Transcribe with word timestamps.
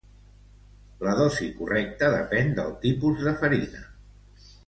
La 1.07 1.11
dosi 1.19 1.49
correcta 1.59 2.09
depén 2.15 2.49
del 2.61 2.73
tipus 2.87 3.23
de 3.27 3.35
farina. 3.43 3.85